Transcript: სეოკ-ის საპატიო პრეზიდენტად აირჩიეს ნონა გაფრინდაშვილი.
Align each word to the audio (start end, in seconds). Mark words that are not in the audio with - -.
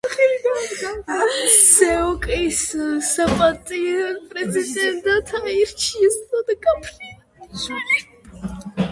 სეოკ-ის 1.63 2.61
საპატიო 3.09 4.07
პრეზიდენტად 4.31 5.35
აირჩიეს 5.41 6.17
ნონა 6.31 6.55
გაფრინდაშვილი. 6.65 7.99